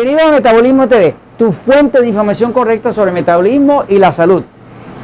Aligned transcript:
Bienvenido 0.00 0.28
a 0.28 0.30
Metabolismo 0.30 0.86
TV, 0.86 1.12
tu 1.36 1.50
fuente 1.50 2.00
de 2.00 2.06
información 2.06 2.52
correcta 2.52 2.92
sobre 2.92 3.10
metabolismo 3.10 3.82
y 3.88 3.98
la 3.98 4.12
salud. 4.12 4.44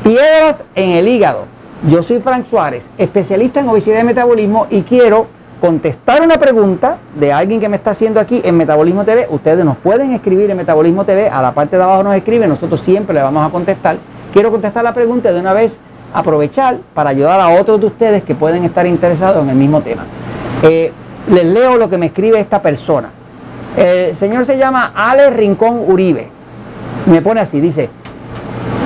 Piedras 0.04 0.62
en 0.76 0.90
el 0.90 1.08
hígado. 1.08 1.46
Yo 1.88 2.00
soy 2.04 2.20
Frank 2.20 2.46
Suárez, 2.46 2.86
especialista 2.96 3.58
en 3.58 3.68
obesidad 3.68 3.98
y 3.98 4.04
metabolismo 4.04 4.68
y 4.70 4.82
quiero 4.82 5.26
contestar 5.60 6.22
una 6.22 6.36
pregunta 6.36 6.98
de 7.18 7.32
alguien 7.32 7.58
que 7.58 7.68
me 7.68 7.74
está 7.74 7.90
haciendo 7.90 8.20
aquí 8.20 8.40
en 8.44 8.56
Metabolismo 8.56 9.04
TV. 9.04 9.26
Ustedes 9.30 9.64
nos 9.64 9.78
pueden 9.78 10.12
escribir 10.12 10.48
en 10.52 10.58
Metabolismo 10.58 11.04
TV, 11.04 11.28
a 11.28 11.42
la 11.42 11.52
parte 11.52 11.76
de 11.76 11.82
abajo 11.82 12.04
nos 12.04 12.14
escriben, 12.14 12.48
nosotros 12.48 12.78
siempre 12.78 13.14
le 13.14 13.22
vamos 13.22 13.44
a 13.44 13.50
contestar. 13.50 13.96
Quiero 14.32 14.52
contestar 14.52 14.84
la 14.84 14.94
pregunta 14.94 15.32
de 15.32 15.40
una 15.40 15.54
vez, 15.54 15.76
aprovechar 16.12 16.78
para 16.94 17.10
ayudar 17.10 17.40
a 17.40 17.60
otros 17.60 17.80
de 17.80 17.86
ustedes 17.86 18.22
que 18.22 18.36
pueden 18.36 18.62
estar 18.62 18.86
interesados 18.86 19.42
en 19.42 19.50
el 19.50 19.56
mismo 19.56 19.80
tema. 19.80 20.04
Eh, 20.62 20.92
les 21.30 21.46
leo 21.46 21.78
lo 21.78 21.90
que 21.90 21.98
me 21.98 22.06
escribe 22.06 22.38
esta 22.38 22.62
persona. 22.62 23.10
El 23.76 24.14
señor 24.14 24.44
se 24.44 24.56
llama 24.56 24.92
Ale 24.94 25.30
Rincón 25.30 25.82
Uribe. 25.86 26.28
Me 27.06 27.20
pone 27.20 27.40
así, 27.40 27.60
dice, 27.60 27.90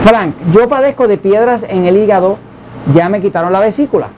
Frank, 0.02 0.34
yo 0.52 0.69
padezco 0.69 1.06
de 1.06 1.19
piedras 1.19 1.64
en 1.69 1.84
el 1.84 1.97
hígado, 1.97 2.38
ya 2.95 3.09
me 3.09 3.20
quitaron 3.20 3.52
la 3.52 3.61
vesícula. 3.61 4.09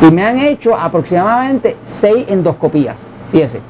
Y 0.00 0.10
me 0.10 0.24
han 0.24 0.38
hecho 0.38 0.74
aproximadamente 0.74 1.76
seis 1.84 2.24
endoscopías. 2.28 2.96
Fíjese, 3.30 3.60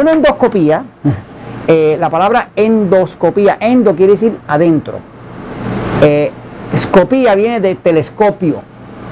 una 0.00 0.12
endoscopía, 0.12 0.84
eh, 1.66 1.96
la 2.00 2.08
palabra 2.08 2.50
endoscopía, 2.56 3.58
endo 3.60 3.94
quiere 3.94 4.12
decir 4.12 4.38
adentro. 4.48 4.98
Eh, 6.00 6.30
escopía 6.72 7.34
viene 7.34 7.60
de 7.60 7.74
telescopio. 7.74 8.62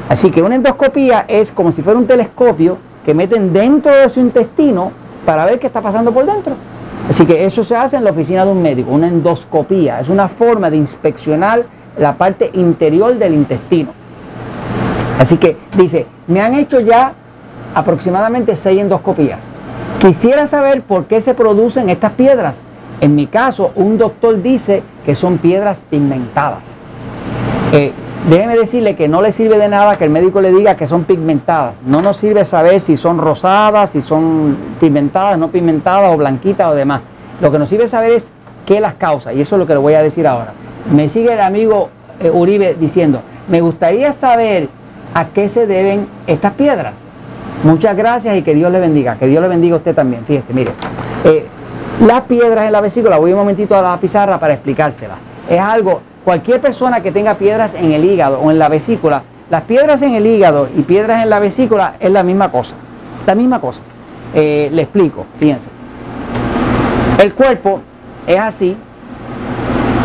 Así 0.08 0.30
que 0.30 0.42
una 0.42 0.54
endoscopía 0.54 1.26
es 1.28 1.52
como 1.52 1.70
si 1.70 1.82
fuera 1.82 1.98
un 1.98 2.06
telescopio 2.06 2.78
que 3.04 3.12
meten 3.12 3.52
dentro 3.52 3.94
de 3.94 4.08
su 4.08 4.20
intestino 4.20 5.03
para 5.24 5.44
ver 5.44 5.58
qué 5.58 5.66
está 5.66 5.80
pasando 5.80 6.12
por 6.12 6.26
dentro. 6.26 6.54
Así 7.08 7.26
que 7.26 7.44
eso 7.44 7.64
se 7.64 7.76
hace 7.76 7.96
en 7.96 8.04
la 8.04 8.10
oficina 8.10 8.44
de 8.44 8.52
un 8.52 8.62
médico, 8.62 8.90
una 8.90 9.08
endoscopía. 9.08 10.00
Es 10.00 10.08
una 10.08 10.28
forma 10.28 10.70
de 10.70 10.76
inspeccionar 10.76 11.64
la 11.98 12.14
parte 12.14 12.50
interior 12.54 13.16
del 13.18 13.34
intestino. 13.34 13.90
Así 15.18 15.36
que 15.36 15.56
dice, 15.76 16.06
me 16.26 16.40
han 16.40 16.54
hecho 16.54 16.80
ya 16.80 17.12
aproximadamente 17.74 18.56
seis 18.56 18.80
endoscopías. 18.80 19.40
Quisiera 20.00 20.46
saber 20.46 20.82
por 20.82 21.06
qué 21.06 21.20
se 21.20 21.34
producen 21.34 21.88
estas 21.88 22.12
piedras. 22.12 22.56
En 23.00 23.14
mi 23.14 23.26
caso, 23.26 23.72
un 23.74 23.98
doctor 23.98 24.40
dice 24.40 24.82
que 25.04 25.14
son 25.14 25.38
piedras 25.38 25.82
pigmentadas. 25.90 26.62
Eh, 27.72 27.92
Déjeme 28.28 28.56
decirle 28.56 28.96
que 28.96 29.06
no 29.06 29.20
le 29.20 29.32
sirve 29.32 29.58
de 29.58 29.68
nada 29.68 29.96
que 29.96 30.04
el 30.04 30.10
médico 30.10 30.40
le 30.40 30.50
diga 30.50 30.76
que 30.76 30.86
son 30.86 31.04
pigmentadas. 31.04 31.74
No 31.84 32.00
nos 32.00 32.16
sirve 32.16 32.46
saber 32.46 32.80
si 32.80 32.96
son 32.96 33.18
rosadas, 33.18 33.90
si 33.90 34.00
son 34.00 34.56
pigmentadas, 34.80 35.38
no 35.38 35.48
pigmentadas 35.48 36.10
o 36.10 36.16
blanquitas 36.16 36.72
o 36.72 36.74
demás. 36.74 37.02
Lo 37.42 37.52
que 37.52 37.58
nos 37.58 37.68
sirve 37.68 37.86
saber 37.86 38.12
es 38.12 38.30
qué 38.64 38.80
las 38.80 38.94
causa 38.94 39.34
y 39.34 39.42
eso 39.42 39.56
es 39.56 39.60
lo 39.60 39.66
que 39.66 39.74
le 39.74 39.78
voy 39.78 39.92
a 39.92 40.02
decir 40.02 40.26
ahora. 40.26 40.54
Me 40.90 41.10
sigue 41.10 41.34
el 41.34 41.40
amigo 41.40 41.90
eh, 42.18 42.30
Uribe 42.30 42.74
diciendo, 42.80 43.20
me 43.46 43.60
gustaría 43.60 44.10
saber 44.14 44.70
a 45.12 45.26
qué 45.26 45.50
se 45.50 45.66
deben 45.66 46.06
estas 46.26 46.54
piedras. 46.54 46.94
Muchas 47.62 47.94
gracias 47.94 48.38
y 48.38 48.42
que 48.42 48.54
Dios 48.54 48.72
le 48.72 48.80
bendiga. 48.80 49.16
Que 49.16 49.26
Dios 49.26 49.42
le 49.42 49.48
bendiga 49.48 49.74
a 49.74 49.78
usted 49.78 49.94
también. 49.94 50.24
Fíjese, 50.24 50.54
mire. 50.54 50.72
Eh, 51.24 51.46
las 52.00 52.22
piedras 52.22 52.64
en 52.64 52.72
la 52.72 52.80
vesícula, 52.80 53.18
voy 53.18 53.32
un 53.32 53.38
momentito 53.40 53.76
a 53.76 53.82
la 53.82 53.98
pizarra 53.98 54.40
para 54.40 54.54
explicárselas. 54.54 55.18
Es 55.48 55.60
algo 55.60 56.00
cualquier 56.24 56.60
persona 56.60 57.02
que 57.02 57.12
tenga 57.12 57.34
piedras 57.34 57.74
en 57.74 57.92
el 57.92 58.04
hígado 58.04 58.40
o 58.40 58.50
en 58.50 58.58
la 58.58 58.68
vesícula, 58.68 59.22
las 59.50 59.62
piedras 59.62 60.00
en 60.02 60.14
el 60.14 60.26
hígado 60.26 60.68
y 60.74 60.82
piedras 60.82 61.22
en 61.22 61.30
la 61.30 61.38
vesícula 61.38 61.96
es 62.00 62.10
la 62.10 62.22
misma 62.22 62.50
cosa. 62.50 62.74
La 63.26 63.34
misma 63.34 63.60
cosa. 63.60 63.82
Eh, 64.34 64.68
le 64.72 64.82
explico, 64.82 65.26
fíjense. 65.36 65.68
El 67.18 67.34
cuerpo 67.34 67.80
es 68.26 68.38
así. 68.38 68.76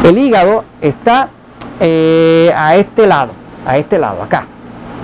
El 0.03 0.17
hígado 0.17 0.65
está 0.81 1.29
eh, 1.79 2.51
a 2.55 2.75
este 2.75 3.07
lado, 3.07 3.31
a 3.65 3.77
este 3.77 3.97
lado, 3.97 4.21
acá. 4.21 4.45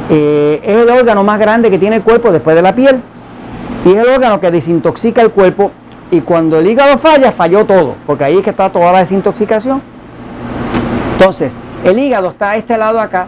Eh, 0.09 0.62
es 0.63 0.75
el 0.78 0.89
órgano 0.89 1.23
más 1.23 1.39
grande 1.39 1.72
que 1.72 1.78
tiene 1.78 1.97
el 1.97 2.03
cuerpo 2.03 2.31
después 2.31 2.56
de 2.56 2.62
la 2.62 2.75
piel. 2.75 3.01
Y 3.85 3.94
es 3.94 3.97
el 3.97 4.07
órgano 4.07 4.39
que 4.39 4.51
desintoxica 4.51 5.22
el 5.22 5.31
cuerpo. 5.31 5.72
Y 6.12 6.22
cuando 6.22 6.59
el 6.59 6.68
hígado 6.68 6.97
falla, 6.97 7.31
falló 7.31 7.66
todo, 7.66 7.95
porque 8.06 8.25
ahí 8.25 8.38
es 8.38 8.44
que 8.44 8.51
está 8.51 8.69
toda 8.69 8.91
la 8.91 9.00
desintoxicación. 9.00 9.94
Entonces, 11.17 11.53
el 11.83 11.97
hígado 11.97 12.29
está 12.29 12.51
a 12.51 12.55
este 12.57 12.77
lado 12.77 12.99
acá. 12.99 13.27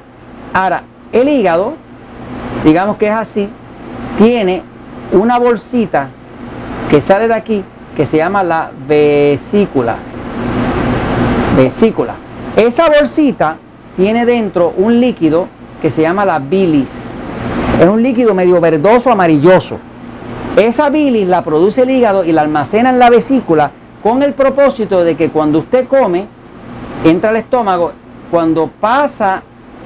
Ahora, 0.54 0.84
el 1.12 1.30
hígado, 1.30 1.74
digamos 2.64 2.98
que 2.98 3.08
es 3.08 3.14
así, 3.14 3.50
tiene 4.18 4.62
una 5.12 5.40
bolsita 5.40 6.10
que 6.90 7.02
sale 7.02 7.28
de 7.28 7.34
aquí 7.34 7.64
que 7.96 8.06
se 8.06 8.18
llama 8.18 8.44
la 8.44 8.72
vesícula. 8.88 9.96
Vesícula. 11.56 12.16
Esa 12.56 12.88
bolsita 12.88 13.58
tiene 13.96 14.26
dentro 14.26 14.74
un 14.78 15.00
líquido 15.00 15.48
que 15.82 15.90
se 15.90 16.02
llama 16.02 16.26
la 16.26 16.40
bilis. 16.40 16.92
Es 17.80 17.88
un 17.88 18.04
líquido 18.04 18.34
medio 18.34 18.60
verdoso 18.60 19.12
amarilloso. 19.12 19.80
Esa 20.56 20.90
bilis 20.90 21.28
la 21.28 21.44
produce 21.44 21.84
el 21.84 21.92
hígado 21.92 22.24
y 22.24 22.32
la 22.32 22.42
almacena 22.42 22.90
en 22.90 23.00
la 23.00 23.10
vesícula 23.10 23.72
con 24.04 24.24
el 24.24 24.34
propósito 24.34 25.04
de 25.04 25.16
que 25.16 25.30
cuando 25.30 25.60
usted 25.60 25.88
come, 25.88 26.28
entra 27.04 27.30
al 27.30 27.38
estómago, 27.38 27.92
cuando 28.32 28.68
pasa 28.68 29.44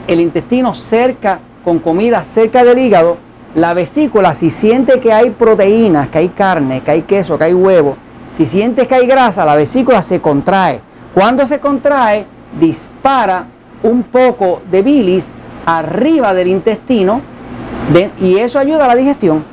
el 0.08 0.20
intestino 0.20 0.74
cerca, 0.74 1.40
con 1.64 1.80
comida 1.80 2.24
cerca 2.24 2.64
del 2.64 2.80
hígado, 2.80 3.18
la 3.56 3.74
vesícula, 3.74 4.34
si 4.34 4.50
siente 4.50 5.00
que 5.00 5.12
hay 5.12 5.32
proteínas, 5.32 6.10
que 6.10 6.20
hay 6.20 6.30
carne, 6.30 6.82
que 6.82 6.92
hay 6.92 7.02
queso, 7.04 7.38
que 7.38 7.44
hay 7.46 7.54
huevo, 7.54 7.96
si 8.36 8.48
siente 8.48 8.88
que 8.88 8.96
hay 8.96 9.06
grasa, 9.06 9.46
la 9.46 9.56
vesícula 9.56 10.02
se 10.02 10.22
contrae. 10.22 10.80
Cuando 11.14 11.46
se 11.46 11.60
contrae, 11.60 12.26
dispara 12.60 13.46
un 13.84 14.04
poco 14.04 14.62
de 14.72 14.82
bilis 14.82 15.26
arriba 15.66 16.34
del 16.34 16.48
intestino 16.48 17.22
y 18.20 18.38
eso 18.38 18.58
ayuda 18.58 18.86
a 18.86 18.88
la 18.88 18.96
digestión. 18.96 19.44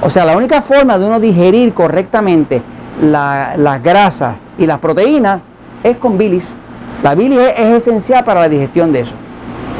O 0.00 0.08
sea, 0.08 0.24
la 0.24 0.36
única 0.36 0.60
forma 0.60 0.96
de 0.96 1.06
uno 1.06 1.18
digerir 1.18 1.74
correctamente 1.74 2.62
las 3.02 3.82
grasas 3.82 4.36
y 4.56 4.66
las 4.66 4.78
proteínas 4.78 5.40
es 5.82 5.96
con 5.96 6.16
bilis. 6.16 6.54
La 7.02 7.14
bilis 7.14 7.38
es, 7.56 7.74
esencial 7.74 8.24
para 8.24 8.40
la 8.40 8.48
digestión 8.48 8.92
de 8.92 9.00
eso. 9.00 9.14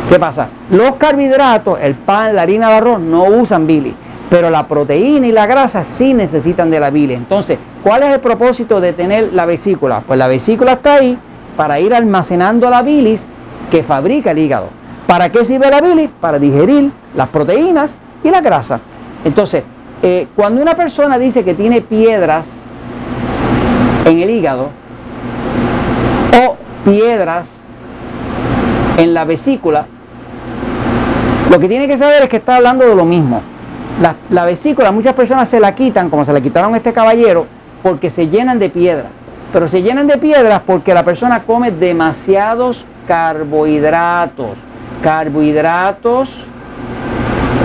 ¿Qué 0.09 0.19
pasa? 0.19 0.49
Los 0.71 0.95
carbohidratos, 0.95 1.79
el 1.81 1.95
pan, 1.95 2.35
la 2.35 2.43
harina, 2.43 2.69
el 2.69 2.77
arroz, 2.77 3.01
no 3.01 3.25
usan 3.25 3.67
bilis, 3.67 3.95
pero 4.31 4.51
la 4.51 4.67
proteína 4.69 5.27
y 5.27 5.33
la 5.33 5.47
grasa 5.47 5.85
sí 5.85 6.15
necesitan 6.15 6.71
de 6.71 6.81
la 6.81 6.91
bilis. 6.91 7.19
Entonces, 7.19 7.59
¿cuál 7.83 8.05
es 8.05 8.15
el 8.15 8.21
propósito 8.21 8.81
de 8.81 8.93
tener 8.93 9.33
la 9.33 9.47
vesícula? 9.47 10.03
Pues 10.07 10.19
la 10.19 10.29
vesícula 10.29 10.75
está 10.75 10.95
ahí 10.95 11.19
para 11.57 11.81
ir 11.81 11.93
almacenando 11.93 12.71
la 12.71 12.83
bilis 12.83 13.23
que 13.71 13.83
fabrica 13.83 14.31
el 14.31 14.39
hígado. 14.39 14.69
¿Para 15.07 15.29
qué 15.31 15.45
sirve 15.45 15.69
la 15.71 15.81
bilis? 15.81 16.11
Para 16.21 16.39
digerir 16.39 16.91
las 17.15 17.29
proteínas 17.29 17.97
y 18.23 18.31
la 18.31 18.41
grasa. 18.41 18.81
Entonces, 19.25 19.65
eh, 20.03 20.29
cuando 20.37 20.63
una 20.63 20.75
persona 20.75 21.19
dice 21.19 21.45
que 21.45 21.55
tiene 21.55 21.81
piedras 21.81 22.47
en 24.05 24.21
el 24.21 24.31
hígado, 24.31 24.69
piedras 26.91 27.47
en 28.97 29.15
la 29.15 29.25
vesícula, 29.25 29.87
lo 31.51 31.59
que 31.59 31.69
tiene 31.69 31.87
que 31.87 31.97
saber 31.97 32.23
es 32.25 32.29
que 32.29 32.37
está 32.37 32.57
hablando 32.57 32.87
de 32.87 32.95
lo 32.95 33.05
mismo. 33.05 33.43
La, 34.31 34.45
vesícula, 34.45 34.93
muchas 34.93 35.15
personas 35.15 35.49
se 35.49 35.59
la 35.59 35.75
quitan, 35.75 36.09
como 36.09 36.25
se 36.25 36.33
la 36.33 36.41
quitaron 36.41 36.75
a 36.75 36.77
este 36.77 36.93
caballero, 36.93 37.47
porque 37.83 38.11
se 38.11 38.29
llenan 38.29 38.59
de 38.59 38.71
piedras. 38.71 39.09
Pero 39.53 39.67
se 39.67 39.83
llenan 39.83 40.07
de 40.07 40.19
piedras 40.19 40.61
porque 40.65 40.95
la 40.95 41.05
persona 41.05 41.43
come 41.43 41.71
demasiados 41.71 42.85
carbohidratos, 43.09 44.59
carbohidratos 45.03 46.45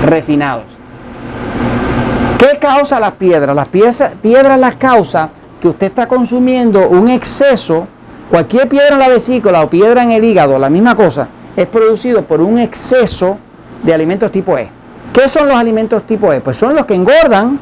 refinados. 0.05 0.65
¿Qué 2.37 2.57
causa 2.57 2.99
las 2.99 3.13
piedras? 3.13 3.55
Las 3.55 3.67
piedras 3.67 4.59
las 4.59 4.75
causa 4.75 5.29
que 5.61 5.67
usted 5.67 5.87
está 5.87 6.07
consumiendo 6.07 6.89
un 6.89 7.09
exceso 7.09 7.87
Cualquier 8.29 8.67
piedra 8.67 8.93
en 8.93 8.99
la 8.99 9.09
vesícula 9.09 9.61
o 9.61 9.69
piedra 9.69 10.03
en 10.03 10.11
el 10.11 10.23
hígado, 10.23 10.57
la 10.57 10.69
misma 10.69 10.95
cosa, 10.95 11.27
es 11.55 11.67
producido 11.67 12.23
por 12.23 12.41
un 12.41 12.57
exceso 12.57 13.37
de 13.83 13.93
alimentos 13.93 14.31
tipo 14.31 14.57
E. 14.57 14.69
¿Qué 15.11 15.27
son 15.27 15.47
los 15.47 15.55
alimentos 15.55 16.03
tipo 16.03 16.33
E? 16.33 16.41
Pues 16.41 16.57
son 16.57 16.75
los 16.75 16.85
que 16.85 16.95
engordan, 16.95 17.59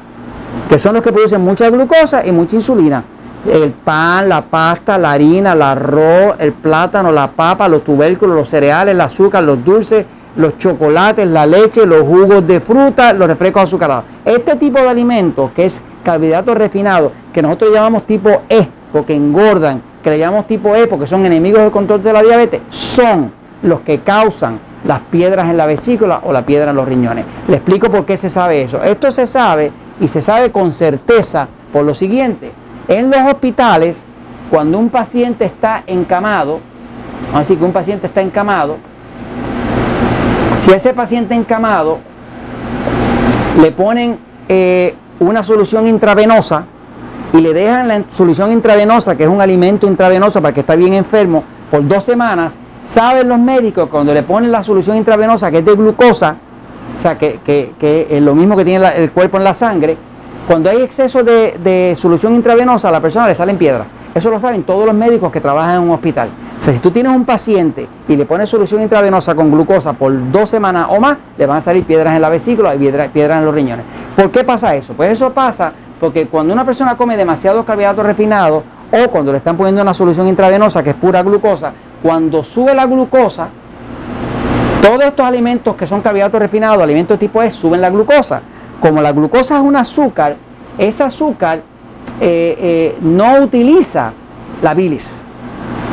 que 0.69 0.79
son 0.79 0.93
los 0.93 1.03
que 1.03 1.11
producen 1.11 1.41
mucha 1.41 1.69
glucosa 1.69 2.25
y 2.25 2.31
mucha 2.31 2.55
insulina. 2.55 3.03
El 3.45 3.71
pan, 3.71 4.29
la 4.29 4.43
pasta, 4.43 4.97
la 4.97 5.13
harina, 5.13 5.53
el 5.53 5.61
arroz, 5.61 6.35
el 6.37 6.53
plátano, 6.53 7.11
la 7.11 7.31
papa, 7.31 7.67
los 7.67 7.83
tubérculos, 7.83 8.35
los 8.35 8.47
cereales, 8.47 8.93
el 8.93 9.01
azúcar, 9.01 9.43
los 9.43 9.63
dulces, 9.65 10.05
los 10.35 10.57
chocolates, 10.57 11.27
la 11.27 11.45
leche, 11.45 11.85
los 11.85 12.01
jugos 12.01 12.45
de 12.47 12.61
fruta, 12.61 13.11
los 13.11 13.27
refrescos 13.27 13.63
azucarados. 13.63 14.05
Este 14.23 14.55
tipo 14.55 14.79
de 14.79 14.87
alimentos, 14.87 15.51
que 15.51 15.65
es 15.65 15.81
carbohidratos 16.03 16.55
refinados, 16.55 17.11
que 17.33 17.41
nosotros 17.41 17.73
llamamos 17.73 18.05
tipo 18.05 18.43
E, 18.47 18.67
porque 18.91 19.13
engordan, 19.13 19.81
que 20.03 20.09
le 20.09 20.19
llamamos 20.19 20.47
tipo 20.47 20.75
E 20.75 20.87
porque 20.87 21.07
son 21.07 21.25
enemigos 21.25 21.61
del 21.61 21.71
control 21.71 22.01
de 22.01 22.13
la 22.13 22.21
diabetes, 22.21 22.61
son 22.69 23.31
los 23.63 23.81
que 23.81 23.99
causan 23.99 24.59
las 24.83 24.99
piedras 24.99 25.49
en 25.49 25.57
la 25.57 25.65
vesícula 25.65 26.21
o 26.23 26.33
la 26.33 26.45
piedra 26.45 26.71
en 26.71 26.77
los 26.77 26.87
riñones. 26.87 27.25
Le 27.47 27.57
explico 27.57 27.89
por 27.89 28.05
qué 28.05 28.17
se 28.17 28.29
sabe 28.29 28.63
eso. 28.63 28.81
Esto 28.83 29.11
se 29.11 29.25
sabe 29.25 29.71
y 29.99 30.07
se 30.07 30.21
sabe 30.21 30.51
con 30.51 30.71
certeza 30.71 31.47
por 31.71 31.83
lo 31.85 31.93
siguiente. 31.93 32.51
En 32.87 33.11
los 33.11 33.21
hospitales, 33.21 34.01
cuando 34.49 34.79
un 34.79 34.89
paciente 34.89 35.45
está 35.45 35.83
encamado, 35.85 36.59
vamos 37.27 37.35
a 37.35 37.39
decir 37.39 37.57
que 37.57 37.65
un 37.65 37.71
paciente 37.71 38.07
está 38.07 38.21
encamado, 38.21 38.77
si 40.61 40.71
a 40.71 40.75
ese 40.75 40.93
paciente 40.93 41.33
encamado 41.33 41.99
le 43.59 43.71
ponen 43.71 44.17
eh, 44.47 44.95
una 45.19 45.43
solución 45.43 45.87
intravenosa 45.87 46.65
y 47.33 47.39
le 47.39 47.53
dejan 47.53 47.87
la 47.87 48.03
solución 48.11 48.51
intravenosa, 48.51 49.15
que 49.15 49.23
es 49.23 49.29
un 49.29 49.41
alimento 49.41 49.87
intravenoso 49.87 50.41
para 50.41 50.53
que 50.53 50.61
está 50.61 50.75
bien 50.75 50.93
enfermo, 50.93 51.43
por 51.69 51.87
dos 51.87 52.03
semanas, 52.03 52.53
saben 52.85 53.29
los 53.29 53.39
médicos 53.39 53.89
cuando 53.89 54.13
le 54.13 54.23
ponen 54.23 54.51
la 54.51 54.63
solución 54.63 54.97
intravenosa, 54.97 55.49
que 55.49 55.59
es 55.59 55.65
de 55.65 55.75
glucosa, 55.75 56.35
o 56.99 57.01
sea, 57.01 57.17
que, 57.17 58.07
es 58.09 58.21
lo 58.21 58.35
mismo 58.35 58.55
que 58.57 58.65
tiene 58.65 58.85
el 58.95 59.11
cuerpo 59.11 59.37
en 59.37 59.43
la 59.43 59.53
sangre, 59.53 59.97
cuando 60.47 60.69
hay 60.69 60.81
exceso 60.81 61.23
de, 61.23 61.93
solución 61.95 62.35
intravenosa, 62.35 62.89
a 62.89 62.91
la 62.91 62.99
persona 62.99 63.27
le 63.27 63.35
salen 63.35 63.57
piedras. 63.57 63.87
Eso 64.13 64.29
lo 64.29 64.37
saben 64.39 64.63
todos 64.63 64.85
los 64.85 64.93
médicos 64.93 65.31
que 65.31 65.39
trabajan 65.39 65.75
en 65.75 65.81
un 65.83 65.91
hospital. 65.91 66.29
O 66.57 66.61
sea, 66.61 66.73
si 66.73 66.81
tú 66.81 66.91
tienes 66.91 67.13
un 67.13 67.23
paciente 67.23 67.87
y 68.09 68.15
le 68.17 68.25
pones 68.25 68.49
solución 68.49 68.81
intravenosa 68.81 69.33
con 69.33 69.49
glucosa 69.49 69.93
por 69.93 70.11
dos 70.31 70.49
semanas 70.49 70.87
o 70.89 70.99
más, 70.99 71.17
le 71.37 71.45
van 71.45 71.57
a 71.57 71.61
salir 71.61 71.85
piedras 71.85 72.13
en 72.13 72.21
la 72.21 72.27
vesícula 72.27 72.75
y 72.75 72.77
piedras 72.79 73.15
en 73.15 73.45
los 73.45 73.55
riñones. 73.55 73.85
¿Por 74.15 74.29
qué 74.29 74.43
pasa 74.43 74.75
eso? 74.75 74.93
Pues 74.93 75.13
eso 75.13 75.31
pasa 75.31 75.71
porque 76.01 76.25
cuando 76.25 76.51
una 76.51 76.65
persona 76.65 76.97
come 76.97 77.15
demasiados 77.15 77.63
carbohidratos 77.63 78.03
refinados 78.03 78.63
o 78.91 79.07
cuando 79.11 79.31
le 79.31 79.37
están 79.37 79.55
poniendo 79.55 79.83
una 79.83 79.93
solución 79.93 80.27
intravenosa 80.27 80.81
que 80.81 80.89
es 80.89 80.95
pura 80.95 81.21
glucosa, 81.21 81.71
cuando 82.01 82.43
sube 82.43 82.73
la 82.73 82.87
glucosa, 82.87 83.49
todos 84.81 85.03
estos 85.03 85.23
alimentos 85.23 85.75
que 85.75 85.85
son 85.85 86.01
carbohidratos 86.01 86.41
refinados, 86.41 86.81
alimentos 86.81 87.19
tipo 87.19 87.43
E, 87.43 87.51
suben 87.51 87.79
la 87.79 87.91
glucosa. 87.91 88.41
Como 88.79 88.99
la 88.99 89.11
glucosa 89.11 89.57
es 89.57 89.61
un 89.61 89.75
azúcar, 89.75 90.37
ese 90.75 91.03
azúcar 91.03 91.61
eh, 92.19 92.57
eh, 92.59 92.97
no 93.01 93.35
utiliza 93.43 94.11
la 94.63 94.73
bilis. 94.73 95.21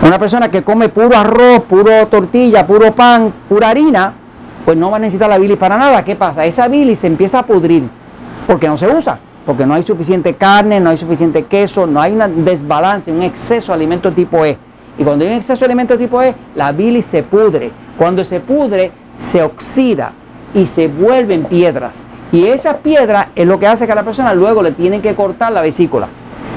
Una 0.02 0.19
persona 0.19 0.50
que 0.50 0.64
come 0.64 0.88
puro 0.88 1.14
arroz, 1.14 1.64
puro 1.64 2.06
tortilla, 2.06 2.66
puro 2.66 2.94
pan, 2.94 3.31
pura 3.46 3.69
harina, 3.69 4.14
pues 4.64 4.78
no 4.78 4.90
va 4.90 4.96
a 4.96 5.00
necesitar 5.00 5.28
la 5.28 5.37
bilis 5.37 5.58
para 5.58 5.76
nada. 5.76 6.02
¿Qué 6.02 6.16
pasa? 6.16 6.46
Esa 6.46 6.66
bilis 6.66 7.00
se 7.00 7.08
empieza 7.08 7.40
a 7.40 7.43
pudrir 7.43 7.87
porque 8.46 8.66
no 8.66 8.78
se 8.78 8.88
usa, 8.88 9.19
porque 9.49 9.65
no 9.65 9.73
hay 9.73 9.83
suficiente 9.83 10.35
carne, 10.35 10.79
no 10.79 10.91
hay 10.91 10.99
suficiente 10.99 11.45
queso, 11.47 11.87
no 11.87 12.03
hay 12.03 12.12
un 12.12 12.45
desbalance, 12.45 13.11
un 13.11 13.23
exceso 13.23 13.73
de 13.73 13.77
alimento 13.77 14.12
tipo 14.12 14.45
E. 14.45 14.59
Y 14.99 15.03
cuando 15.03 15.25
hay 15.25 15.31
un 15.31 15.39
exceso 15.39 15.61
de 15.61 15.65
alimento 15.65 15.97
tipo 15.97 16.21
E, 16.21 16.35
la 16.55 16.71
bilis 16.71 17.06
se 17.06 17.23
pudre. 17.23 17.71
Cuando 17.97 18.27
se 18.27 18.41
pudre, 18.41 18.93
se 19.17 19.43
oxida 19.43 20.12
y 20.53 20.67
se 20.67 20.89
vuelven 20.89 21.45
piedras. 21.45 22.03
Y 22.31 22.45
esa 22.45 22.77
piedra 22.77 23.31
es 23.35 23.49
lo 23.49 23.59
que 23.59 23.67
hace 23.67 23.87
que 23.87 23.93
a 23.93 23.95
la 23.95 24.03
persona 24.03 24.35
luego 24.35 24.62
le 24.62 24.73
tienen 24.73 25.00
que 25.00 25.15
cortar 25.15 25.50
la 25.50 25.62
vesícula. 25.62 26.09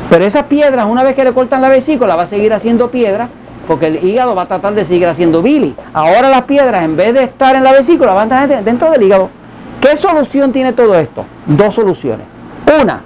Pero 0.10 0.26
esas 0.26 0.44
piedras, 0.44 0.86
una 0.86 1.04
vez 1.04 1.16
que 1.16 1.24
le 1.24 1.32
cortan 1.32 1.62
la 1.62 1.70
vesícula, 1.70 2.18
va 2.18 2.24
a 2.24 2.28
seguir 2.28 2.52
haciendo 2.54 2.92
piedra 2.92 3.30
porque 3.70 3.88
el 3.88 4.04
hígado 4.04 4.36
va 4.36 4.42
a 4.42 4.48
tratar 4.48 4.74
de 4.74 4.84
seguir 4.84 5.08
haciendo 5.08 5.42
bilis. 5.42 5.76
Ahora 5.94 6.28
las 6.28 6.42
piedras, 6.42 6.84
en 6.84 6.98
vez 6.98 7.14
de 7.14 7.24
estar 7.24 7.56
en 7.56 7.64
la 7.64 7.72
vesícula, 7.72 8.12
van 8.12 8.34
a 8.34 8.44
estar 8.44 8.66
dentro 8.66 8.92
del 8.92 9.04
hígado. 9.04 9.30
¿Qué 9.80 9.96
solución 9.96 10.52
tiene 10.52 10.74
todo 10.74 10.94
esto? 11.00 11.24
Dos 11.46 11.74
soluciones. 11.74 12.41
Una, 12.79 13.01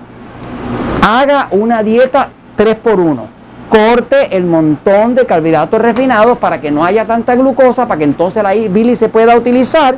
haga 1.01 1.47
una 1.51 1.81
dieta 1.81 2.29
3 2.55 2.75
por 2.75 2.99
1 2.99 3.35
corte 3.69 4.35
el 4.37 4.45
montón 4.45 5.15
de 5.15 5.25
carbohidratos 5.25 5.81
refinados 5.81 6.37
para 6.37 6.61
que 6.61 6.71
no 6.71 6.85
haya 6.85 7.05
tanta 7.05 7.35
glucosa, 7.35 7.87
para 7.87 7.97
que 7.97 8.03
entonces 8.03 8.43
la 8.43 8.53
bilis 8.53 8.99
se 8.99 9.09
pueda 9.09 9.35
utilizar 9.35 9.97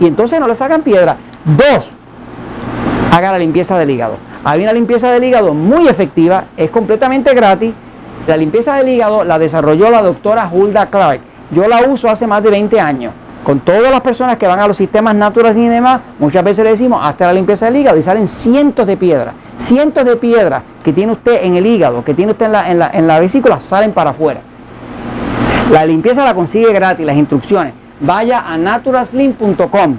y 0.00 0.06
entonces 0.06 0.40
no 0.40 0.48
le 0.48 0.54
sacan 0.54 0.82
piedra. 0.82 1.16
Dos, 1.44 1.92
haga 3.12 3.32
la 3.32 3.38
limpieza 3.38 3.78
del 3.78 3.90
hígado. 3.90 4.16
Hay 4.42 4.62
una 4.62 4.72
limpieza 4.72 5.10
del 5.12 5.24
hígado 5.24 5.54
muy 5.54 5.88
efectiva, 5.88 6.46
es 6.56 6.70
completamente 6.70 7.32
gratis. 7.34 7.72
La 8.26 8.36
limpieza 8.36 8.74
del 8.76 8.88
hígado 8.88 9.22
la 9.22 9.38
desarrolló 9.38 9.90
la 9.90 10.02
doctora 10.02 10.50
Hulda 10.52 10.86
Clark. 10.86 11.20
Yo 11.50 11.68
la 11.68 11.82
uso 11.88 12.08
hace 12.10 12.26
más 12.26 12.42
de 12.42 12.50
20 12.50 12.80
años 12.80 13.12
con 13.44 13.60
todas 13.60 13.90
las 13.90 14.00
personas 14.00 14.38
que 14.38 14.46
van 14.48 14.58
a 14.58 14.66
los 14.66 14.76
sistemas 14.76 15.14
naturales 15.14 15.56
y 15.56 15.68
demás, 15.68 16.00
muchas 16.18 16.42
veces 16.42 16.64
le 16.64 16.70
decimos, 16.70 17.00
hasta 17.02 17.26
la 17.26 17.32
limpieza 17.34 17.66
del 17.66 17.76
hígado 17.76 17.96
y 17.98 18.02
salen 18.02 18.26
cientos 18.26 18.86
de 18.86 18.96
piedras, 18.96 19.34
cientos 19.56 20.04
de 20.04 20.16
piedras 20.16 20.62
que 20.82 20.92
tiene 20.92 21.12
usted 21.12 21.44
en 21.44 21.54
el 21.54 21.66
hígado, 21.66 22.02
que 22.02 22.14
tiene 22.14 22.32
usted 22.32 22.46
en 22.46 23.06
la, 23.06 23.20
vesícula, 23.20 23.60
salen 23.60 23.92
para 23.92 24.10
afuera. 24.10 24.40
La 25.70 25.84
limpieza 25.84 26.24
la 26.24 26.34
consigue 26.34 26.72
gratis, 26.72 27.06
las 27.06 27.16
instrucciones. 27.16 27.74
Vaya 28.00 28.40
a 28.40 28.56
naturalslim.com. 28.56 29.96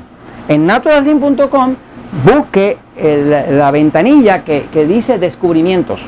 En 0.48 0.66
naturalslim.com 0.66 1.76
busque 2.26 2.78
la 3.50 3.72
ventanilla 3.72 4.44
que, 4.44 4.68
que 4.74 4.86
dice 4.86 5.18
descubrimientos. 5.20 6.08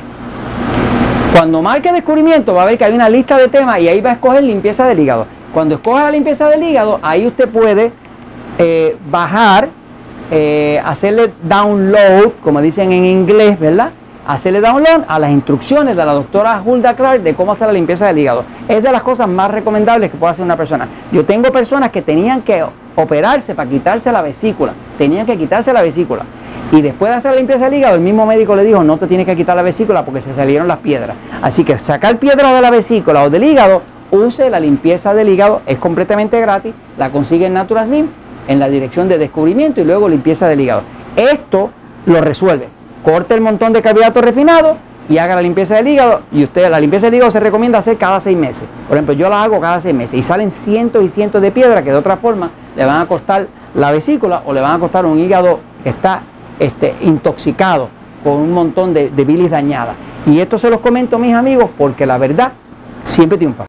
Cuando 1.34 1.62
marque 1.62 1.92
descubrimiento 1.92 2.52
va 2.54 2.62
a 2.62 2.66
ver 2.66 2.78
que 2.78 2.84
hay 2.84 2.94
una 2.94 3.08
lista 3.08 3.36
de 3.38 3.48
temas 3.48 3.78
y 3.80 3.88
ahí 3.88 4.00
va 4.00 4.10
a 4.10 4.12
escoger 4.14 4.42
limpieza 4.42 4.86
del 4.86 4.98
hígado. 4.98 5.37
Cuando 5.52 5.76
escoja 5.76 6.04
la 6.04 6.10
limpieza 6.10 6.48
del 6.48 6.62
hígado, 6.62 6.98
ahí 7.02 7.26
usted 7.26 7.48
puede 7.48 7.90
eh, 8.58 8.96
bajar, 9.10 9.68
eh, 10.30 10.80
hacerle 10.84 11.32
download, 11.42 12.32
como 12.42 12.60
dicen 12.60 12.92
en 12.92 13.04
inglés, 13.04 13.58
¿verdad? 13.58 13.90
Hacerle 14.26 14.60
download 14.60 15.04
a 15.08 15.18
las 15.18 15.30
instrucciones 15.30 15.96
de 15.96 16.04
la 16.04 16.12
doctora 16.12 16.60
Hulda 16.62 16.94
Clark 16.94 17.22
de 17.22 17.34
cómo 17.34 17.52
hacer 17.52 17.68
la 17.68 17.72
limpieza 17.72 18.06
del 18.08 18.18
hígado. 18.18 18.44
Es 18.68 18.82
de 18.82 18.92
las 18.92 19.02
cosas 19.02 19.26
más 19.26 19.50
recomendables 19.50 20.10
que 20.10 20.18
puede 20.18 20.32
hacer 20.32 20.44
una 20.44 20.56
persona. 20.56 20.86
Yo 21.10 21.24
tengo 21.24 21.50
personas 21.50 21.90
que 21.90 22.02
tenían 22.02 22.42
que 22.42 22.62
operarse 22.94 23.54
para 23.54 23.70
quitarse 23.70 24.12
la 24.12 24.20
vesícula, 24.20 24.74
tenían 24.98 25.24
que 25.24 25.38
quitarse 25.38 25.72
la 25.72 25.80
vesícula. 25.80 26.24
Y 26.70 26.82
después 26.82 27.10
de 27.10 27.16
hacer 27.16 27.30
la 27.30 27.38
limpieza 27.38 27.64
del 27.64 27.78
hígado, 27.78 27.94
el 27.94 28.02
mismo 28.02 28.26
médico 28.26 28.54
le 28.54 28.64
dijo, 28.64 28.84
no 28.84 28.98
te 28.98 29.06
tienes 29.06 29.24
que 29.24 29.34
quitar 29.34 29.56
la 29.56 29.62
vesícula 29.62 30.04
porque 30.04 30.20
se 30.20 30.34
salieron 30.34 30.68
las 30.68 30.80
piedras. 30.80 31.16
Así 31.40 31.64
que 31.64 31.78
sacar 31.78 32.18
piedras 32.18 32.52
de 32.52 32.60
la 32.60 32.70
vesícula 32.70 33.22
o 33.22 33.30
del 33.30 33.44
hígado 33.44 33.80
use 34.10 34.50
la 34.50 34.60
limpieza 34.60 35.14
del 35.14 35.28
hígado, 35.28 35.62
es 35.66 35.78
completamente 35.78 36.40
gratis, 36.40 36.74
la 36.96 37.10
consigue 37.10 37.46
en 37.46 37.54
Natural 37.54 37.86
Slim, 37.86 38.08
en 38.46 38.58
la 38.58 38.68
dirección 38.68 39.08
de 39.08 39.18
descubrimiento 39.18 39.80
y 39.80 39.84
luego 39.84 40.08
limpieza 40.08 40.48
del 40.48 40.60
hígado. 40.60 40.82
Esto 41.16 41.70
lo 42.06 42.20
resuelve. 42.20 42.68
Corte 43.04 43.34
el 43.34 43.40
montón 43.40 43.72
de 43.72 43.82
carbohidratos 43.82 44.24
refinados 44.24 44.76
y 45.08 45.18
haga 45.18 45.34
la 45.34 45.42
limpieza 45.42 45.76
del 45.76 45.88
hígado. 45.88 46.22
Y 46.32 46.44
usted, 46.44 46.70
la 46.70 46.80
limpieza 46.80 47.06
del 47.06 47.16
hígado 47.16 47.30
se 47.30 47.40
recomienda 47.40 47.78
hacer 47.78 47.96
cada 47.96 48.20
seis 48.20 48.36
meses. 48.36 48.68
Por 48.88 48.96
ejemplo, 48.96 49.14
yo 49.14 49.28
la 49.28 49.42
hago 49.42 49.60
cada 49.60 49.80
seis 49.80 49.94
meses 49.94 50.18
y 50.18 50.22
salen 50.22 50.50
cientos 50.50 51.02
y 51.04 51.08
cientos 51.08 51.40
de 51.42 51.50
piedras 51.50 51.82
que 51.84 51.90
de 51.90 51.96
otra 51.96 52.16
forma 52.16 52.50
le 52.76 52.84
van 52.84 53.02
a 53.02 53.06
costar 53.06 53.46
la 53.74 53.90
vesícula 53.92 54.42
o 54.46 54.52
le 54.52 54.60
van 54.60 54.76
a 54.76 54.78
costar 54.78 55.06
un 55.06 55.18
hígado 55.18 55.60
que 55.82 55.90
está 55.90 56.22
este, 56.58 56.94
intoxicado 57.02 57.88
con 58.24 58.34
un 58.34 58.52
montón 58.52 58.92
de, 58.92 59.10
de 59.10 59.24
bilis 59.24 59.50
dañada. 59.50 59.94
Y 60.26 60.40
esto 60.40 60.58
se 60.58 60.68
los 60.70 60.80
comento, 60.80 61.18
mis 61.18 61.34
amigos, 61.34 61.70
porque 61.76 62.04
la 62.04 62.18
verdad 62.18 62.52
siempre 63.02 63.38
triunfa. 63.38 63.67